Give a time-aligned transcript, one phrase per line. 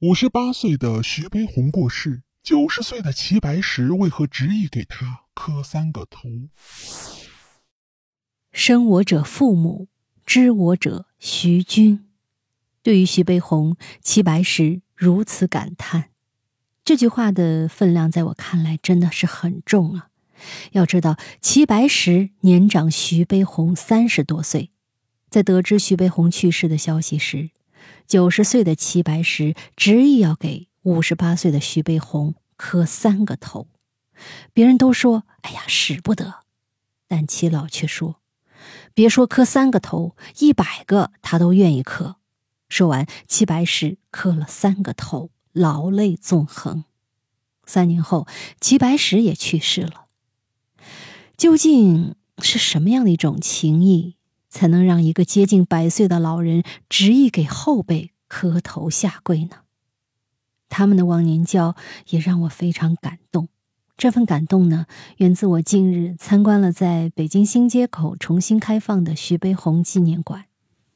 [0.00, 6.28] 五十八岁的徐悲鸿过世，九十岁的齐白石为何执意给他磕三个头？
[8.52, 9.88] 生我者父母，
[10.26, 12.06] 知我者徐君。
[12.82, 16.10] 对于徐悲鸿，齐白石如此感叹，
[16.84, 20.10] 这句话的分量在我看来真的是很重啊。
[20.72, 24.70] 要知道，齐白石年长徐悲鸿三十多岁，
[25.30, 27.48] 在得知徐悲鸿去世的消息时，
[28.06, 33.68] 九十岁的齐白石执意要给五十八岁的徐悲鸿磕三个头。
[34.52, 36.40] 别人都说：“哎呀，使不得。”
[37.08, 38.20] 但齐老却说
[38.94, 42.16] ：“别说磕三个头，一百个他都愿意磕。”
[42.68, 46.84] 说完，齐白石磕了三个头，老泪纵横。
[47.64, 48.26] 三年后，
[48.60, 50.06] 齐白石也去世了。
[51.36, 54.15] 究竟是什么样的一种情谊，
[54.56, 59.58] 才能让一个接近百岁的老人执意给后辈磕头下跪呢？
[60.70, 61.76] 他们的忘年交
[62.08, 63.48] 也让我非常感动。
[63.98, 64.86] 这份感动呢，
[65.18, 70.46] 源自我近日参观了在北京新街口重新开放的徐悲鸿纪念馆。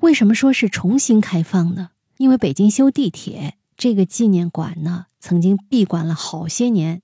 [0.00, 1.92] 为什么说是重新开放呢？
[2.18, 5.06] 因为北京修地铁，这个纪念馆呢。
[5.18, 7.00] 曾经闭馆了好些年，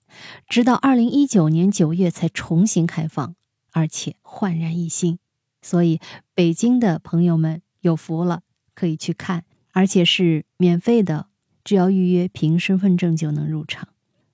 [0.46, 3.34] 直到二零一九年九月才重新开放，
[3.72, 5.18] 而且焕然一新。
[5.62, 6.00] 所以
[6.34, 8.42] 北京的朋友们有福了，
[8.74, 11.28] 可以去看，而且是免费的，
[11.64, 13.88] 只要预约凭身份证就能入场。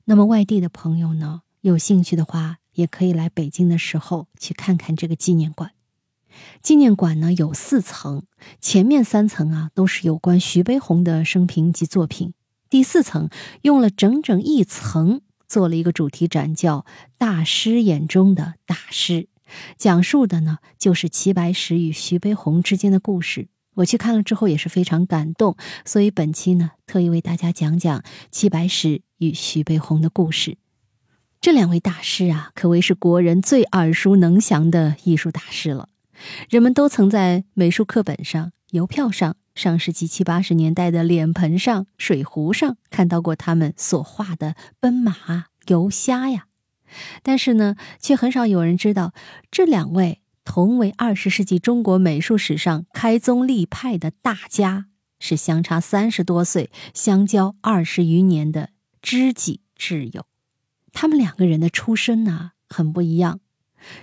[0.06, 5.72] 那么外地的朋友呢，有兴趣的话，也可以来北京的时候去看看这个纪念馆。
[6.62, 8.24] 纪念馆呢有四层，
[8.60, 12.32] 前面三层啊都是有关徐悲鸿的生平及作品。
[12.70, 13.28] 第四层
[13.62, 16.80] 用了整整一层做了一个主题展，叫
[17.16, 19.22] 《大师眼中的大师》，
[19.76, 23.48] 讲述的呢就是齐白石与徐悲鸿之间的故事。
[23.74, 30.58] 我去看了之后也是非常感动，所以本期呢特意为大家讲讲齐白石与徐悲鸿的故事。
[31.40, 35.88] 这两位大师啊，可谓是国人最耳熟能详的艺术大师了，
[36.50, 39.36] 人们都曾在美术课本上、邮票上。
[39.54, 46.46] 上世纪七八十年代的脸盆上、水壶上看到过他们所画的奔马、游虾呀，
[47.22, 49.12] 但是呢，却很少有人知道
[49.50, 54.86] 这两位同为二十世纪中国美术史上开宗立派的大家，
[55.18, 58.70] 是相差三十多岁、相交二十余年的
[59.02, 60.26] 知己挚友。
[60.92, 63.40] 他们两个人的出身呢，很不一样。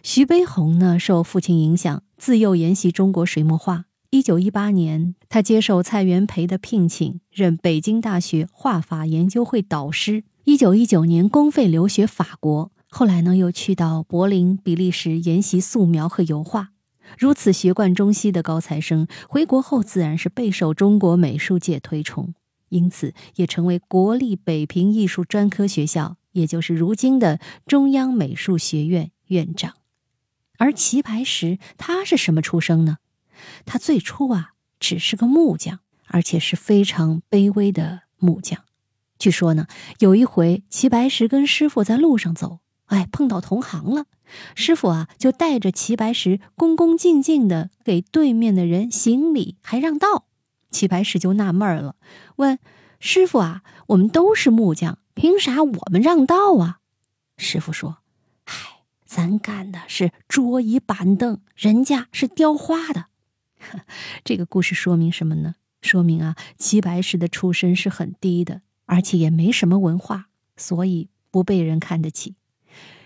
[0.03, 3.85] 徐悲鸿呢，受父亲影响，自幼研习中国水墨画。
[4.11, 10.23] 一九一八年，他接受蔡元培的聘请，任北京大学画法研究会导师。
[10.45, 16.69] 一九一九年，公费留学法国，后来呢，又去到柏林、比利时研习素描和油画。
[17.17, 22.33] 如此学贯中西的高材生，回国后自然是备受中国美术界推崇，
[22.69, 29.73] 因此也成为国立北平艺术专科学校，也就是如今的中央美术学院院长。
[30.57, 32.99] 而齐白石，他是什么出生呢？
[33.65, 38.63] 他最初啊，只是个木匠，而且是非常卑微的木匠。
[39.19, 39.67] 据说呢，
[39.99, 44.05] 有一回齐白石跟师傅在路上走，哎，碰到同行了。
[44.55, 50.25] 师傅啊，就带着齐白石恭恭敬敬的给对面的人行礼，还让道。
[50.71, 51.95] 齐白石就纳闷了，
[52.37, 52.59] 问
[52.99, 56.79] 师傅啊：“我们都是木匠，凭啥我们让道啊？”
[57.37, 57.99] 师傅说
[58.45, 63.05] ：“嗨，咱干的是桌椅板凳，人家是雕花的。
[64.25, 65.55] ”这个故事说明什么呢？
[65.81, 72.35] 说明啊，齐白石的出身是很低的，而且也没什么文化，所以不被人看得起。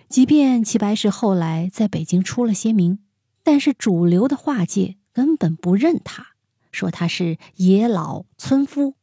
[0.09, 2.97] 即便齐白石后来在北京出了些名，
[3.43, 6.29] 但是主流的画界根本不认他，
[6.71, 8.95] 说他是野老村夫。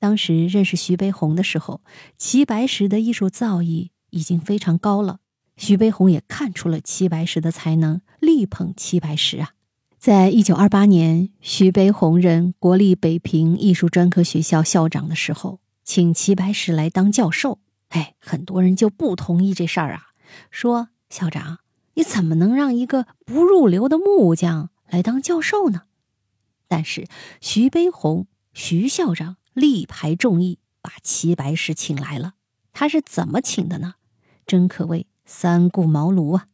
[0.00, 1.80] 当时认识徐悲鸿的时候，
[2.18, 5.20] 齐白石的艺术造诣已经非常高了，
[5.56, 9.50] 徐悲鸿也看出了齐白石的才能，力捧齐白石啊。
[9.96, 17.60] 在一九二八年，徐悲鸿任国立北平艺术专科学校校长的时候，请齐白石来当教授。
[17.90, 20.06] 哎，很多人就不同意这事儿啊，
[20.50, 21.58] 说校长，
[21.94, 25.82] 你怎么能让一个不入流的木匠来当教授呢？
[26.68, 27.06] 但是
[27.40, 32.34] 徐悲鸿徐校长力排众议，把齐白石请来了。
[32.72, 33.94] 他是怎么请的呢？
[34.46, 36.48] 真可谓三顾茅庐啊。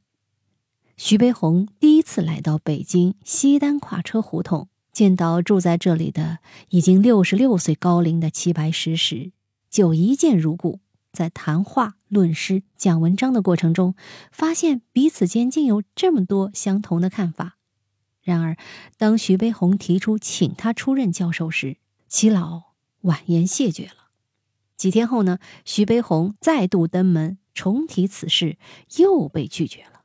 [0.96, 6.38] 徐悲鸿第一次来到北京西单跨车胡同，见到住在这里的
[6.70, 9.30] 已经六十六岁高龄的齐白石时，
[9.70, 10.80] 就一见如故。
[11.12, 13.94] 在谈话、论诗、讲文章的过程中，
[14.30, 17.56] 发现彼此间竟有这么多相同的看法。
[18.22, 18.56] 然而，
[18.98, 21.78] 当徐悲鸿提出请他出任教授时，
[22.08, 24.10] 齐老婉言谢绝了，
[24.76, 28.58] 几天后呢，徐悲鸿再度登门重提此事，
[28.98, 30.02] 又被拒绝了。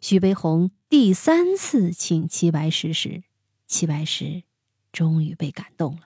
[0.00, 3.24] 徐悲鸿第三次请齐白石时，
[3.66, 4.44] 齐白石
[4.92, 6.02] 终于被感动了，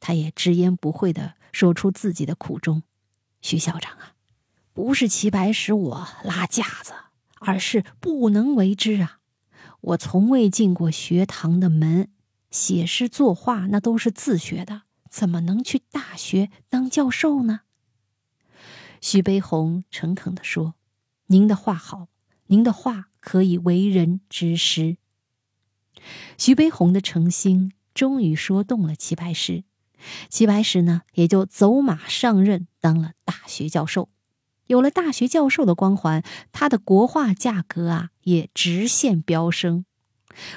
[0.00, 2.82] 他也直言不讳的说出自己的苦衷
[3.44, 4.14] ：“徐校长啊，
[4.72, 6.94] 不是齐白石我拉架子，
[7.40, 9.18] 而是不能为之啊！
[9.82, 12.08] 我从未进过学堂的门，
[12.50, 17.60] 写诗作画那都是自学的。”怎么能去大学当教授呢？
[19.02, 20.74] 徐悲鸿诚恳地说
[21.28, 22.08] ：“您的话好，
[22.46, 24.96] 您的话可以为人知师。”
[26.38, 29.64] 徐悲鸿的诚心终于说动了齐白石，
[30.30, 34.10] 齐白石呢也就走马上任当了大学教授。
[34.66, 36.22] 有了大学教授的光环，
[36.52, 39.86] 他的国画价格啊也直线飙升。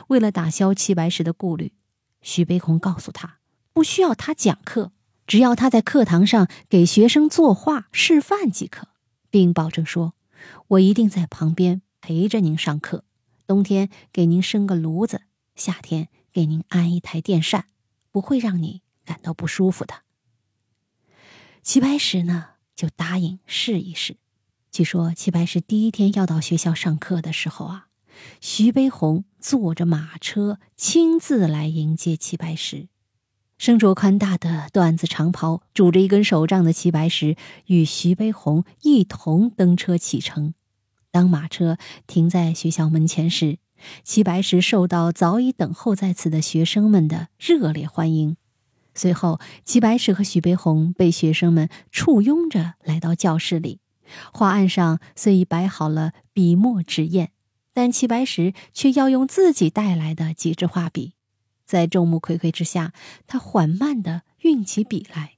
[0.08, 1.72] 为了打消齐白石的顾虑，
[2.22, 3.38] 徐悲鸿告诉他。
[3.72, 4.92] 不需要他讲课，
[5.26, 8.90] 只要他在课堂上给学生作画示范即可，
[9.30, 10.14] 并保证说
[10.68, 13.06] ：“我一定在旁边陪着您上课。
[13.46, 15.22] 冬天给您生个炉子，
[15.56, 17.68] 夏天给您安一台电扇，
[18.12, 20.02] 不会让你感到不舒服的。”
[21.68, 22.46] 齐白石呢，
[22.78, 24.16] 就答应试一试。
[24.72, 27.88] 据说齐白石第一天要到学校上课的时候啊，
[28.40, 32.88] 徐悲鸿坐着马车亲自来迎接齐白石。
[33.58, 37.36] 身着宽大的缎子长袍、拄着一根手杖的齐白石
[37.66, 40.54] 与徐悲鸿一同登车启程。
[41.12, 41.78] 当马车
[42.08, 43.58] 停在学校门前时，
[44.06, 48.38] 齐白石受到早已等候在此的学生们的热烈欢迎。
[48.98, 53.80] 随后，齐白石和徐悲鸿被学生们簇拥着来到教室里。
[54.34, 57.30] 画案上虽已摆好了笔墨纸砚，
[57.74, 61.14] 但齐白石却要用自己带来的几支画笔。
[61.64, 62.92] 在众目睽睽之下，
[63.28, 65.34] 他缓慢地运起笔来，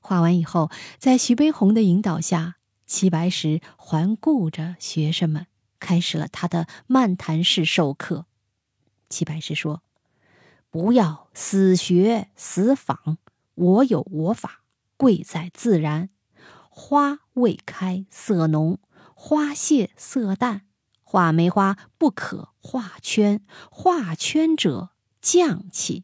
[0.00, 5.46] 画完以后，在徐悲鸿的引导下，齐白石环顾着学生们，
[5.78, 8.26] 开始了他的漫谈式授课。
[9.10, 9.82] 齐白石说
[10.74, 13.18] ：“不要死学死仿，
[13.54, 14.64] 我有我法，
[14.96, 16.08] 贵在自然。
[16.68, 18.80] 花未开色浓，
[19.14, 20.62] 花谢色淡，
[21.00, 23.40] 画梅花不可画圈，
[23.70, 24.90] 画圈者。”
[25.22, 26.02] 匠气，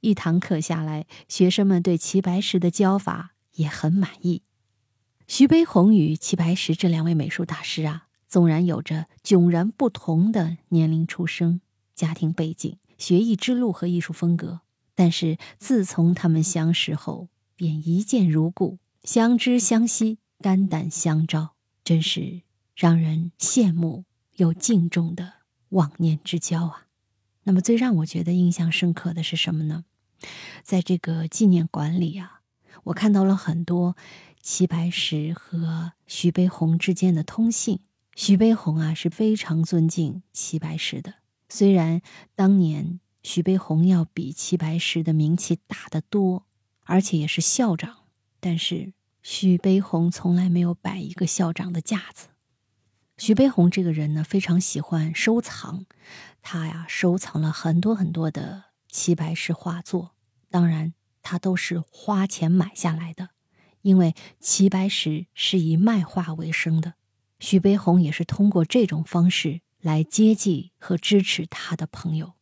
[0.00, 4.42] 一堂课下来，学生们对齐白石的教法也很满意。
[5.26, 11.60] 徐悲鸿与齐白石这两位美术大师啊，纵然有着迥然不同的年龄、出生、
[11.94, 14.60] 家庭背景、学艺之路和艺术风格，
[14.94, 22.42] 但是自从他们相识后，便一见如故，相知相惜，肝胆相照，真是
[22.74, 24.04] 让人羡慕
[24.36, 25.34] 又敬重的
[25.70, 26.86] 忘年之交啊！
[27.44, 29.84] 那么最让我觉得印象深刻的是什么呢？
[30.62, 32.40] 在这个纪念馆里啊，
[32.84, 33.96] 我看到了很多
[34.42, 37.80] 齐白石和徐悲鸿之间的通信。
[38.16, 41.14] 徐悲鸿啊是非常尊敬齐白石的，
[41.48, 42.02] 虽然
[42.34, 46.46] 当年徐悲鸿要比齐白石的名气大得多，
[46.84, 48.04] 而且也是校长，
[48.40, 48.92] 但是
[49.22, 52.28] 徐悲鸿从来没有摆一个校长的架子。
[53.16, 55.86] 徐悲鸿这个人呢，非常喜欢收藏，
[56.40, 60.12] 他呀收藏了很多很多的齐白石画作，
[60.50, 63.30] 当然他都是花钱买下来的，
[63.82, 66.94] 因为齐白石是以卖画为生的，
[67.40, 72.34] 徐悲鸿也是通过这种方式来接济和支持他的朋友。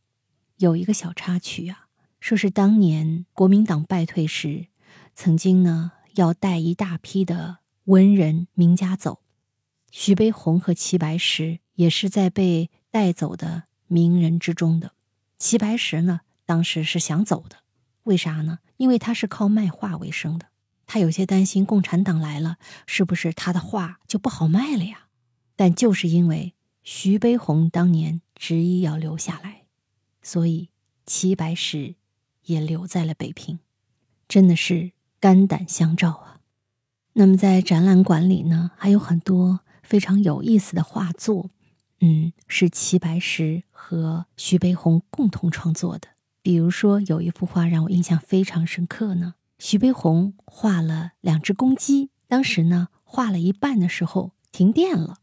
[0.58, 1.88] 有一个小插曲啊，
[2.18, 4.68] 说是当年国民党败退时，
[5.14, 9.20] 曾经呢要带一大批的文人名家走。
[9.90, 14.92] 徐悲鸿和齐白石也是在被带走的名人之中的。
[15.38, 17.58] 齐白石呢，当时是想走的，
[18.04, 18.58] 为啥呢？
[18.78, 20.48] 因为他是靠卖画为生的，
[20.86, 25.06] 他有些担心共产党来了，是不是他的画就不好卖了呀？
[25.54, 26.54] 但就是因为
[26.88, 29.64] 徐悲鸿当年执意要留下来，
[30.22, 30.68] 所以
[31.04, 31.96] 齐白石
[32.44, 33.58] 也留在了北平，
[34.28, 36.40] 真的是肝胆相照啊。
[37.14, 39.60] 那么在展览馆里呢，还有很多。
[39.82, 41.50] 非常有意思的画作，
[42.00, 46.08] 嗯，是齐白石和徐悲鸿共同创作的。
[46.42, 49.34] 比如说，有一幅画让我印象非常深刻呢。
[49.60, 55.18] 徐悲鸿画了两只公鸡，当时呢画了一半的时候停电了，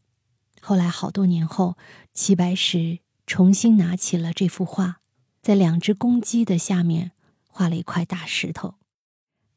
[0.66, 1.76] 后来好多年后，
[2.14, 4.96] 齐白石重新拿起了这幅画，
[5.42, 7.12] 在两只公鸡的下面
[7.46, 8.76] 画了一块大石头。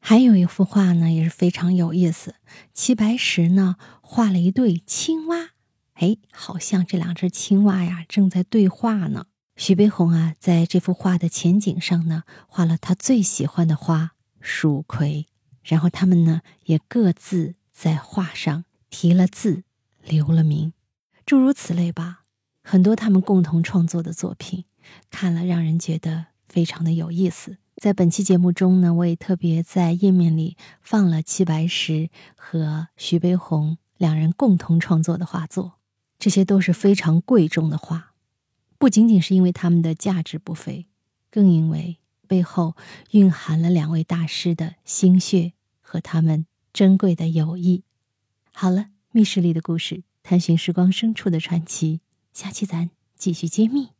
[0.00, 2.34] 还有一幅画呢，也是非常有意思。
[2.74, 5.52] 齐白石呢画了一对青蛙，
[5.94, 9.28] 哎，好像这两只青蛙呀正在对话呢。
[9.56, 14.10] 徐悲鸿啊，在这幅画的前景上呢，画了他最喜欢的花——
[14.42, 15.26] 蜀葵。
[15.62, 19.64] 然后他们呢也各自在画上题了字，
[20.04, 20.74] 留了名，
[21.28, 22.24] 诸如此类吧。
[22.62, 24.64] 很多他们共同创作的作品，
[25.10, 27.58] 看了让人觉得非常的有意思。
[27.76, 35.74] 在本期节目中呢，我也特别在页面里放了齐白石和徐悲鸿两人共同创作的画作，
[36.18, 38.14] 这些都是非常贵重的画，
[38.78, 40.86] 不仅仅是因为他们的价值不菲，
[41.30, 42.74] 更因为背后
[43.10, 47.84] 蕴含了两位大师的心血和他们珍贵的友谊。
[48.50, 52.02] 好了，密室里的故事，探寻时光深处的传奇，
[52.34, 53.92] 下期咱继续揭秘。